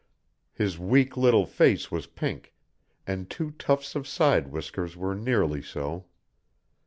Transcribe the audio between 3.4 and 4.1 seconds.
tufts of